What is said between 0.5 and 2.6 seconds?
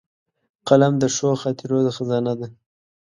قلم د ښو خاطرو خزانه ده